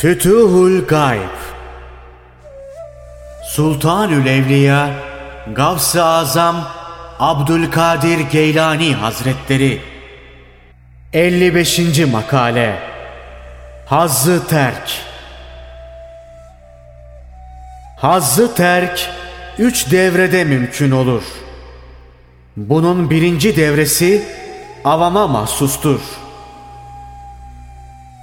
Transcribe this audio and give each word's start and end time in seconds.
Fütuhul 0.00 0.86
Gayb 0.86 1.38
Sultanül 3.44 4.26
Evliya 4.26 4.90
Gavs-ı 5.54 6.04
Azam 6.04 6.68
Abdülkadir 7.18 8.20
Geylani 8.20 8.94
Hazretleri 8.94 9.80
55. 11.12 11.78
Makale 12.12 12.78
Hazzı 13.86 14.46
Terk 14.46 14.90
Hazzı 17.96 18.54
terk 18.54 19.10
üç 19.58 19.90
devrede 19.90 20.44
mümkün 20.44 20.90
olur. 20.90 21.22
Bunun 22.56 23.10
birinci 23.10 23.56
devresi 23.56 24.22
avama 24.84 25.26
mahsustur. 25.26 26.00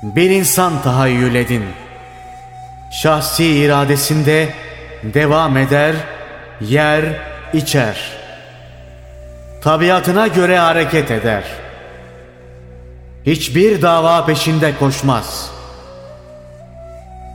Bir 0.04 0.30
insan 0.30 0.82
tahayyül 0.82 1.36
edin. 1.36 1.66
Şahsi 2.92 3.46
iradesinde 3.46 4.54
devam 5.04 5.58
eder, 5.58 5.96
yer, 6.62 7.06
içer. 7.54 8.12
Tabiatına 9.62 10.28
göre 10.28 10.60
hareket 10.60 11.12
eder. 11.12 11.44
Hiçbir 13.26 13.82
dava 13.82 14.26
peşinde 14.26 14.74
koşmaz. 14.80 15.52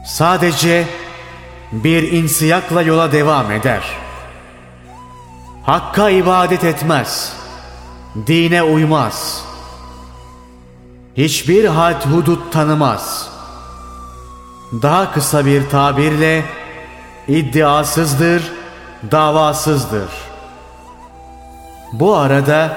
Sadece 0.07 0.85
bir 1.73 2.13
insiyakla 2.13 2.83
yola 2.83 3.13
devam 3.13 3.51
eder. 3.51 3.83
Hakka 5.63 6.10
ibadet 6.10 6.65
etmez. 6.65 7.32
Dine 8.26 8.63
uymaz. 8.63 9.45
Hiçbir 11.16 11.65
had 11.65 12.07
hudut 12.07 12.52
tanımaz. 12.52 13.29
Daha 14.82 15.13
kısa 15.13 15.46
bir 15.46 15.69
tabirle 15.69 16.45
iddiasızdır, 17.29 18.43
davasızdır. 19.10 20.09
Bu 21.93 22.16
arada 22.16 22.77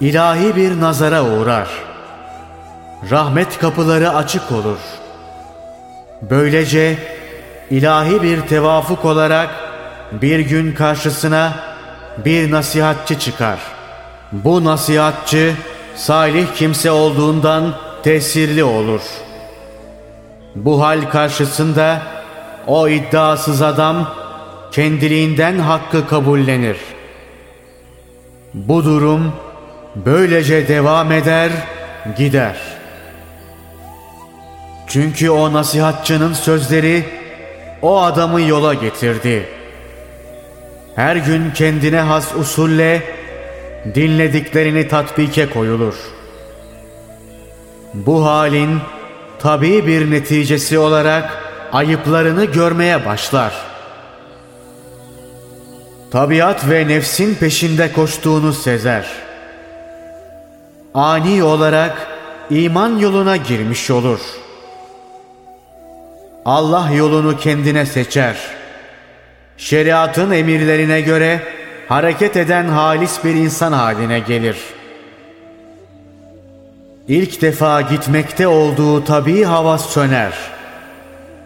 ilahi 0.00 0.56
bir 0.56 0.80
nazara 0.80 1.24
uğrar. 1.24 1.68
Rahmet 3.10 3.58
kapıları 3.58 4.10
açık 4.10 4.52
olur. 4.52 4.78
Böylece 6.22 6.98
ilahi 7.70 8.22
bir 8.22 8.40
tevafuk 8.40 9.04
olarak 9.04 9.50
bir 10.12 10.38
gün 10.38 10.74
karşısına 10.74 11.52
bir 12.24 12.50
nasihatçı 12.50 13.18
çıkar. 13.18 13.58
Bu 14.32 14.64
nasihatçı 14.64 15.54
salih 16.00 16.46
kimse 16.54 16.90
olduğundan 16.90 17.74
tesirli 18.02 18.64
olur. 18.64 19.00
Bu 20.54 20.82
hal 20.82 21.10
karşısında 21.10 22.02
o 22.66 22.88
iddiasız 22.88 23.62
adam 23.62 24.14
kendiliğinden 24.72 25.58
hakkı 25.58 26.06
kabullenir. 26.06 26.76
Bu 28.54 28.84
durum 28.84 29.32
böylece 29.96 30.68
devam 30.68 31.12
eder, 31.12 31.50
gider. 32.16 32.56
Çünkü 34.86 35.30
o 35.30 35.52
nasihatçının 35.52 36.32
sözleri 36.32 37.04
o 37.82 38.02
adamı 38.02 38.40
yola 38.40 38.74
getirdi. 38.74 39.48
Her 40.96 41.16
gün 41.16 41.50
kendine 41.50 42.00
has 42.00 42.34
usulle 42.36 43.19
dinlediklerini 43.94 44.88
tatbike 44.88 45.50
koyulur. 45.50 45.94
Bu 47.94 48.26
halin 48.26 48.78
tabi 49.38 49.86
bir 49.86 50.10
neticesi 50.10 50.78
olarak 50.78 51.44
ayıplarını 51.72 52.44
görmeye 52.44 53.06
başlar. 53.06 53.52
Tabiat 56.10 56.68
ve 56.70 56.88
nefsin 56.88 57.34
peşinde 57.34 57.92
koştuğunu 57.92 58.52
sezer. 58.52 59.06
Ani 60.94 61.42
olarak 61.42 62.08
iman 62.50 62.98
yoluna 62.98 63.36
girmiş 63.36 63.90
olur.'' 63.90 64.50
Allah 66.44 66.90
yolunu 66.90 67.38
kendine 67.38 67.86
seçer. 67.86 68.36
Şeriatın 69.56 70.30
emirlerine 70.30 71.00
göre 71.00 71.40
hareket 71.90 72.36
eden 72.36 72.68
halis 72.68 73.24
bir 73.24 73.34
insan 73.34 73.72
haline 73.72 74.18
gelir. 74.18 74.56
İlk 77.08 77.42
defa 77.42 77.80
gitmekte 77.80 78.48
olduğu 78.48 79.04
tabi 79.04 79.44
havas 79.44 79.90
söner. 79.90 80.32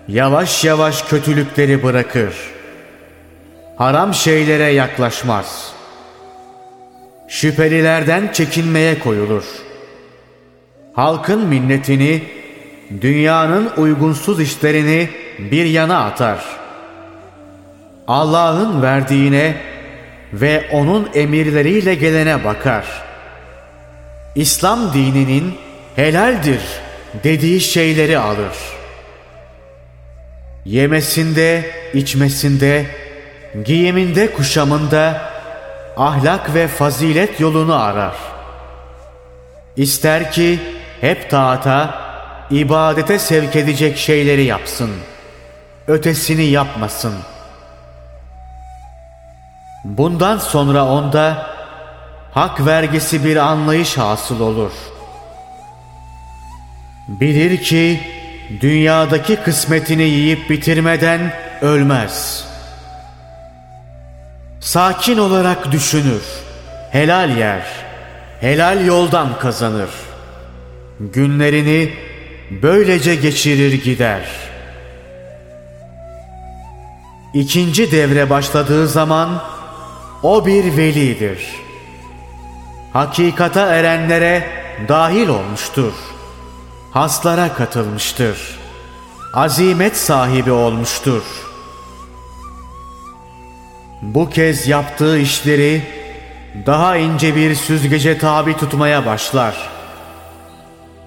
Yavaş 0.09 0.65
yavaş 0.65 1.03
kötülükleri 1.03 1.83
bırakır. 1.83 2.35
Haram 3.77 4.15
şeylere 4.15 4.65
yaklaşmaz. 4.65 5.73
Şüphelilerden 7.29 8.33
çekinmeye 8.33 8.99
koyulur. 8.99 9.45
Halkın 10.93 11.47
minnetini 11.47 12.23
dünyanın 13.01 13.71
uygunsuz 13.77 14.41
işlerini 14.41 15.09
bir 15.39 15.65
yana 15.65 16.05
atar. 16.05 16.45
Allah'ın 18.09 18.83
verdiğine 18.83 19.74
ve 20.41 20.69
onun 20.73 21.11
emirleriyle 21.15 21.95
gelene 21.95 22.45
bakar. 22.45 22.85
İslam 24.35 24.95
dininin 24.95 25.55
helaldir 25.97 26.61
dediği 27.25 27.61
şeyleri 27.61 28.19
alır. 28.19 28.57
Yemesinde, 30.65 31.71
içmesinde, 31.95 32.87
giyiminde, 33.65 34.33
kuşamında 34.33 35.21
ahlak 35.97 36.55
ve 36.55 36.69
fazilet 36.69 37.41
yolunu 37.41 37.83
arar. 37.83 38.15
İster 39.77 40.33
ki 40.33 40.59
hep 41.01 41.31
taata, 41.31 41.95
ibadete 42.51 43.19
sevk 43.19 43.57
edecek 43.57 43.97
şeyleri 43.97 44.45
yapsın. 44.45 44.91
Ötesini 45.89 46.45
yapmasın. 46.45 47.15
Bundan 49.85 50.39
sonra 50.39 50.85
onda 50.85 51.47
hak 52.33 52.67
vergisi 52.67 53.25
bir 53.25 53.37
anlayış 53.37 53.99
hasıl 53.99 54.41
olur. 54.41 54.73
Bilir 57.09 57.63
ki 57.63 58.01
dünyadaki 58.61 59.37
kısmetini 59.37 60.03
yiyip 60.03 60.51
bitirmeden 60.51 61.33
ölmez. 61.63 62.45
Sakin 64.61 65.19
olarak 65.19 65.73
düşünür, 65.73 66.23
helal 66.91 67.37
yer, 67.37 67.63
helal 68.41 68.87
yoldan 68.87 69.39
kazanır. 69.39 69.91
Günlerini 71.01 71.95
böylece 72.63 73.15
geçirir 73.15 73.85
gider. 73.85 74.25
İkinci 77.35 77.93
devre 77.93 78.31
başladığı 78.31 78.89
zaman 78.89 79.43
o 80.25 80.47
bir 80.47 80.77
velidir. 80.77 81.47
Hakikata 82.93 83.75
erenlere 83.75 84.45
dahil 84.89 85.29
olmuştur. 85.29 85.93
Haslara 86.93 87.55
katılmıştır. 87.55 88.59
Azimet 89.35 89.97
sahibi 89.97 90.51
olmuştur. 90.53 91.23
Bu 94.03 94.31
kez 94.31 94.69
yaptığı 94.69 95.19
işleri 95.19 95.83
daha 96.67 96.97
ince 96.97 97.37
bir 97.37 97.55
süzgece 97.55 98.19
tabi 98.19 98.57
tutmaya 98.57 99.07
başlar. 99.07 99.55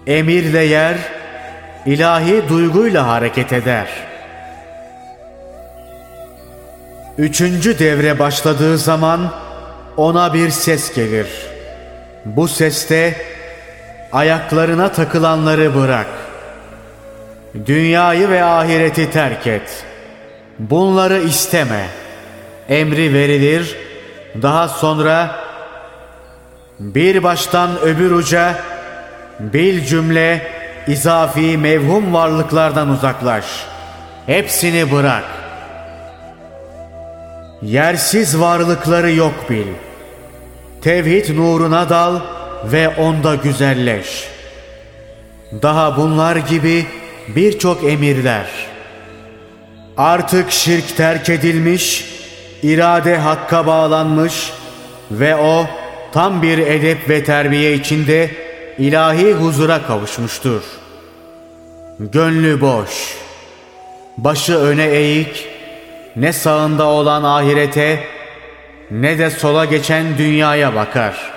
Emirle 0.08 0.64
yer, 0.64 0.98
ilahi 1.86 2.50
duyguyla 2.50 3.08
hareket 3.08 3.54
eder. 3.54 4.07
Üçüncü 7.18 7.80
devre 7.80 8.20
başladığı 8.20 8.78
zaman 8.78 9.32
ona 9.98 10.34
bir 10.34 10.50
ses 10.50 10.94
gelir. 10.94 11.28
Bu 12.26 12.48
seste 12.48 13.16
ayaklarına 14.12 14.92
takılanları 14.92 15.76
bırak. 15.76 16.08
Dünyayı 17.66 18.30
ve 18.30 18.44
ahireti 18.44 19.12
terk 19.12 19.48
et. 19.48 19.86
Bunları 20.60 21.18
isteme. 21.20 21.86
Emri 22.70 23.14
verilir. 23.14 23.78
Daha 24.42 24.68
sonra 24.68 25.36
bir 26.80 27.24
baştan 27.24 27.80
öbür 27.82 28.12
uca 28.12 28.56
bil 29.40 29.86
cümle 29.86 30.52
izafi 30.88 31.58
mevhum 31.58 32.14
varlıklardan 32.14 32.90
uzaklaş. 32.90 33.46
Hepsini 34.26 34.92
bırak. 34.92 35.24
Yersiz 37.62 38.40
varlıkları 38.40 39.12
yok 39.12 39.50
bil. 39.50 39.68
Tevhid 40.82 41.38
nuruna 41.38 41.90
dal 41.90 42.20
ve 42.72 42.90
onda 42.90 43.36
güzelleş. 43.36 44.28
Daha 45.62 45.98
bunlar 45.98 46.36
gibi 46.36 46.86
birçok 47.28 47.84
emirler. 47.84 48.48
Artık 49.98 50.52
şirk 50.52 50.98
terk 50.98 51.30
edilmiş, 51.30 52.06
irade 52.64 53.18
hakka 53.18 53.68
bağlanmış 53.68 54.52
ve 55.12 55.36
o 55.36 55.66
tam 56.14 56.42
bir 56.42 56.58
edep 56.58 57.10
ve 57.10 57.24
terbiye 57.24 57.74
içinde 57.74 58.32
ilahi 58.78 59.34
huzura 59.34 59.84
kavuşmuştur. 59.88 60.62
Gönlü 62.00 62.62
boş, 62.62 63.18
başı 64.18 64.56
öne 64.58 64.86
eğik, 64.86 65.57
ne 66.18 66.34
sağında 66.34 66.86
olan 66.86 67.24
ahirete 67.24 68.04
ne 68.92 69.20
de 69.20 69.30
sola 69.30 69.66
geçen 69.66 70.18
dünyaya 70.18 70.76
bakar. 70.76 71.32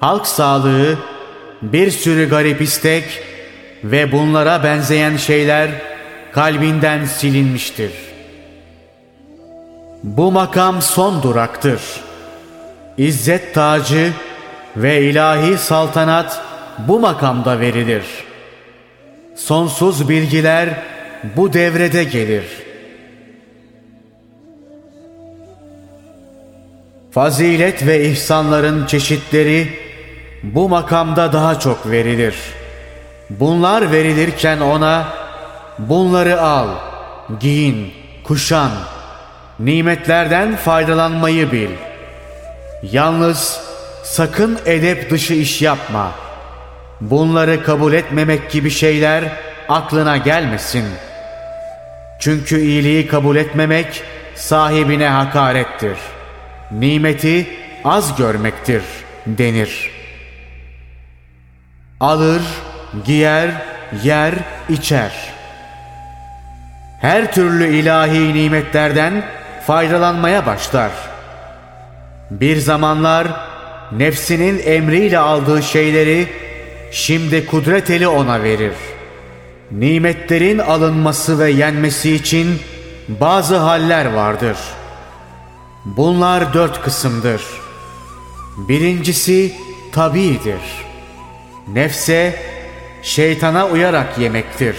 Halk 0.00 0.26
sağlığı, 0.26 0.98
bir 1.62 1.90
sürü 1.90 2.28
garip 2.28 2.62
istek 2.62 3.22
ve 3.84 4.12
bunlara 4.12 4.64
benzeyen 4.64 5.16
şeyler 5.16 5.70
kalbinden 6.32 7.04
silinmiştir. 7.04 7.92
Bu 10.02 10.32
makam 10.32 10.82
son 10.82 11.22
duraktır. 11.22 11.80
İzzet 12.98 13.54
tacı 13.54 14.12
ve 14.76 15.02
ilahi 15.02 15.58
saltanat 15.58 16.42
bu 16.78 17.00
makamda 17.00 17.60
verilir. 17.60 18.04
Sonsuz 19.36 20.08
bilgiler 20.08 20.68
bu 21.36 21.52
devrede 21.52 22.04
gelir.'' 22.04 22.63
Fazilet 27.14 27.86
ve 27.86 28.04
ihsanların 28.04 28.86
çeşitleri 28.86 29.68
bu 30.42 30.68
makamda 30.68 31.32
daha 31.32 31.60
çok 31.60 31.90
verilir. 31.90 32.34
Bunlar 33.30 33.92
verilirken 33.92 34.60
ona 34.60 35.08
bunları 35.78 36.40
al, 36.40 36.68
giyin, 37.40 37.92
kuşan, 38.24 38.70
nimetlerden 39.58 40.56
faydalanmayı 40.56 41.52
bil. 41.52 41.70
Yalnız 42.82 43.60
sakın 44.02 44.58
edep 44.66 45.10
dışı 45.10 45.34
iş 45.34 45.62
yapma. 45.62 46.10
Bunları 47.00 47.64
kabul 47.64 47.92
etmemek 47.92 48.50
gibi 48.50 48.70
şeyler 48.70 49.24
aklına 49.68 50.16
gelmesin. 50.16 50.84
Çünkü 52.20 52.60
iyiliği 52.60 53.06
kabul 53.06 53.36
etmemek 53.36 54.02
sahibine 54.34 55.08
hakarettir.'' 55.08 56.13
Nimeti 56.70 57.46
az 57.84 58.16
görmektir 58.16 58.82
denir. 59.26 59.90
Alır, 62.00 62.42
giyer, 63.06 63.50
yer, 64.04 64.34
içer. 64.68 65.12
Her 67.00 67.32
türlü 67.32 67.76
ilahi 67.76 68.34
nimetlerden 68.34 69.24
faydalanmaya 69.66 70.46
başlar. 70.46 70.90
Bir 72.30 72.56
zamanlar 72.56 73.28
nefsinin 73.92 74.62
emriyle 74.64 75.18
aldığı 75.18 75.62
şeyleri 75.62 76.28
şimdi 76.92 77.46
kudret 77.46 77.90
eli 77.90 78.08
ona 78.08 78.42
verir. 78.42 78.74
Nimetlerin 79.70 80.58
alınması 80.58 81.38
ve 81.38 81.50
yenmesi 81.50 82.14
için 82.14 82.60
bazı 83.08 83.56
haller 83.56 84.06
vardır.'' 84.06 84.83
Bunlar 85.84 86.54
dört 86.54 86.82
kısımdır. 86.82 87.42
Birincisi 88.56 89.52
tabidir. 89.92 90.60
Nefse, 91.72 92.36
şeytana 93.02 93.66
uyarak 93.66 94.18
yemektir. 94.18 94.76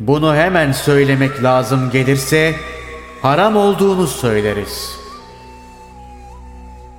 Bunu 0.00 0.36
hemen 0.36 0.72
söylemek 0.72 1.42
lazım 1.42 1.90
gelirse, 1.90 2.54
haram 3.22 3.56
olduğunu 3.56 4.06
söyleriz. 4.06 4.96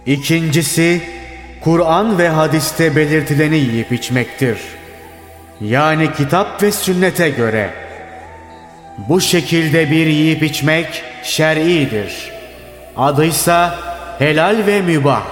İkincisi, 0.06 1.02
Kur'an 1.62 2.18
ve 2.18 2.30
hadiste 2.30 2.96
belirtileni 2.96 3.58
yiyip 3.58 3.92
içmektir. 3.92 4.58
Yani 5.62 6.14
kitap 6.14 6.64
ve 6.64 6.72
sünnete 6.72 7.30
göre. 7.30 7.70
Bu 9.10 9.22
şekilde 9.22 9.92
bir 9.92 10.08
yiyip 10.08 10.44
içmek 10.44 11.04
şer'idir.'' 11.24 12.35
Adıysa 12.98 13.80
helal 14.20 14.58
ve 14.68 14.82
mübah. 14.82 15.24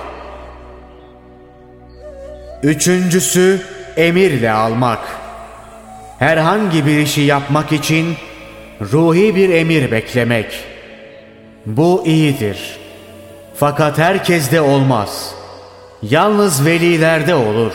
Üçüncüsü 2.64 3.62
emirle 3.98 4.52
almak. 4.52 5.00
Herhangi 6.20 6.86
bir 6.86 6.98
işi 7.00 7.22
yapmak 7.22 7.72
için 7.72 8.16
ruhi 8.82 9.36
bir 9.36 9.50
emir 9.50 9.92
beklemek. 9.92 10.60
Bu 11.66 12.04
iyidir. 12.06 12.80
Fakat 13.56 13.98
herkeste 13.98 14.62
olmaz. 14.62 15.36
Yalnız 16.02 16.66
velilerde 16.66 17.36
olur. 17.36 17.74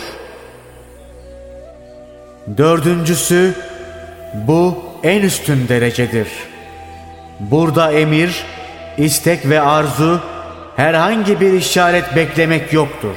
Dördüncüsü 2.56 3.54
bu 4.34 4.78
en 5.02 5.22
üstün 5.22 5.68
derecedir. 5.68 6.28
Burada 7.40 7.92
emir 7.92 8.44
istek 8.98 9.48
ve 9.48 9.60
arzu 9.60 10.20
herhangi 10.76 11.40
bir 11.40 11.52
işaret 11.52 12.16
beklemek 12.16 12.72
yoktur. 12.72 13.16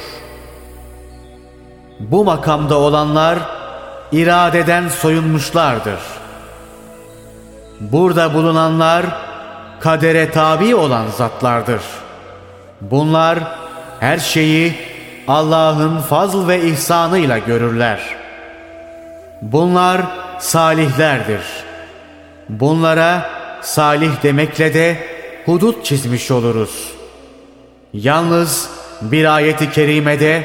Bu 1.99 2.25
makamda 2.25 2.77
olanlar 2.77 3.39
iradeden 4.11 4.89
soyunmuşlardır. 4.89 5.99
Burada 7.79 8.33
bulunanlar 8.33 9.05
kadere 9.79 10.31
tabi 10.31 10.75
olan 10.75 11.07
zatlardır. 11.07 11.81
Bunlar 12.81 13.39
her 13.99 14.17
şeyi 14.17 14.75
Allah'ın 15.27 15.97
fazl 15.97 16.47
ve 16.47 16.61
ihsanıyla 16.61 17.37
görürler. 17.37 17.99
Bunlar 19.41 20.01
salihlerdir. 20.39 21.41
Bunlara 22.49 23.29
salih 23.61 24.23
demekle 24.23 24.73
de 24.73 25.10
hudut 25.45 25.85
çizmiş 25.85 26.31
oluruz. 26.31 26.91
Yalnız 27.93 28.69
bir 29.01 29.35
ayeti 29.35 29.71
kerimede 29.71 30.43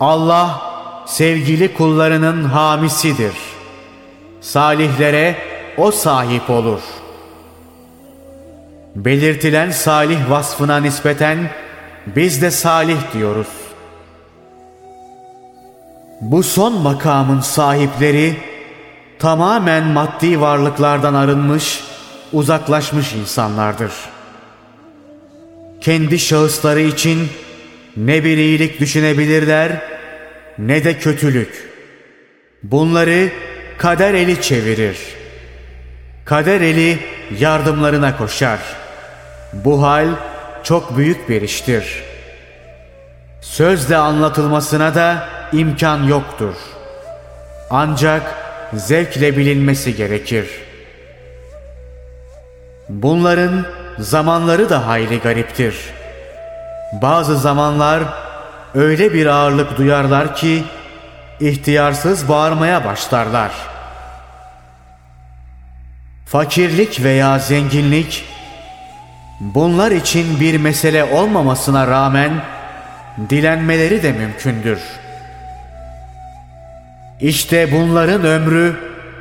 Allah 0.00 0.62
sevgili 1.06 1.74
kullarının 1.74 2.44
hamisidir. 2.44 3.34
Salihlere 4.40 5.36
o 5.76 5.90
sahip 5.90 6.50
olur. 6.50 6.80
Belirtilen 8.94 9.70
salih 9.70 10.30
vasfına 10.30 10.76
nispeten 10.76 11.50
biz 12.06 12.42
de 12.42 12.50
salih 12.50 12.98
diyoruz. 13.12 13.48
Bu 16.20 16.42
son 16.42 16.72
makamın 16.72 17.40
sahipleri 17.40 18.36
tamamen 19.18 19.84
maddi 19.84 20.40
varlıklardan 20.40 21.14
arınmış 21.14 21.84
uzaklaşmış 22.36 23.12
insanlardır. 23.12 23.92
Kendi 25.80 26.18
şahısları 26.18 26.80
için 26.80 27.28
ne 27.96 28.24
bir 28.24 28.36
iyilik 28.36 28.80
düşünebilirler 28.80 29.82
ne 30.58 30.84
de 30.84 30.98
kötülük. 30.98 31.70
Bunları 32.62 33.28
kader 33.78 34.14
eli 34.14 34.42
çevirir. 34.42 34.98
Kader 36.24 36.60
eli 36.60 36.98
yardımlarına 37.38 38.16
koşar. 38.16 38.58
Bu 39.52 39.82
hal 39.82 40.08
çok 40.62 40.96
büyük 40.96 41.28
bir 41.28 41.42
iştir. 41.42 42.02
Sözle 43.40 43.96
anlatılmasına 43.96 44.94
da 44.94 45.28
imkan 45.52 46.02
yoktur. 46.02 46.54
Ancak 47.70 48.22
zevkle 48.74 49.36
bilinmesi 49.36 49.96
gerekir.'' 49.96 50.65
Bunların 52.88 53.66
zamanları 53.98 54.70
da 54.70 54.86
hayli 54.86 55.18
gariptir. 55.20 55.76
Bazı 57.02 57.38
zamanlar 57.38 58.02
öyle 58.74 59.14
bir 59.14 59.26
ağırlık 59.26 59.78
duyarlar 59.78 60.36
ki 60.36 60.64
ihtiyarsız 61.40 62.28
bağırmaya 62.28 62.84
başlarlar. 62.84 63.52
Fakirlik 66.26 67.02
veya 67.04 67.38
zenginlik 67.38 68.24
bunlar 69.40 69.90
için 69.90 70.40
bir 70.40 70.58
mesele 70.58 71.04
olmamasına 71.04 71.86
rağmen 71.86 72.32
dilenmeleri 73.30 74.02
de 74.02 74.12
mümkündür. 74.12 74.78
İşte 77.20 77.72
bunların 77.72 78.24
ömrü 78.24 78.76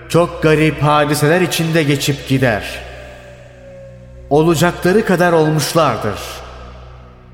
çok 0.10 0.44
garip 0.44 0.84
hadiseler 0.84 1.42
içinde 1.42 1.84
geçip 1.84 2.28
gider.'' 2.28 2.85
Olacakları 4.30 5.06
kadar 5.06 5.34
olmuşlardır. 5.34 6.20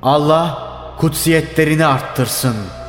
Allah 0.01 0.57
kutsiyetlerini 0.97 1.85
arttırsın.'' 1.85 2.80